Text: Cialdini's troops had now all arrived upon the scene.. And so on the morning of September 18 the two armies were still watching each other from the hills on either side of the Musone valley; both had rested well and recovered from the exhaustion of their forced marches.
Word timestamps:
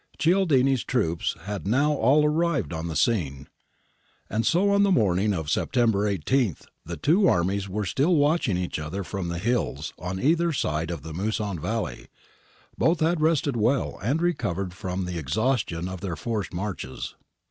Cialdini's 0.17 0.83
troops 0.83 1.35
had 1.43 1.67
now 1.67 1.93
all 1.93 2.25
arrived 2.25 2.71
upon 2.71 2.87
the 2.87 2.95
scene.. 2.95 3.47
And 4.31 4.47
so 4.47 4.71
on 4.71 4.81
the 4.81 4.89
morning 4.91 5.31
of 5.31 5.51
September 5.51 6.07
18 6.07 6.55
the 6.83 6.97
two 6.97 7.27
armies 7.27 7.69
were 7.69 7.85
still 7.85 8.15
watching 8.15 8.57
each 8.57 8.79
other 8.79 9.03
from 9.03 9.27
the 9.27 9.37
hills 9.37 9.93
on 9.99 10.19
either 10.19 10.53
side 10.53 10.89
of 10.89 11.03
the 11.03 11.13
Musone 11.13 11.59
valley; 11.59 12.07
both 12.79 12.99
had 12.99 13.21
rested 13.21 13.55
well 13.55 13.99
and 14.01 14.23
recovered 14.23 14.73
from 14.73 15.05
the 15.05 15.19
exhaustion 15.19 15.87
of 15.87 16.01
their 16.01 16.15
forced 16.15 16.51
marches. 16.51 17.13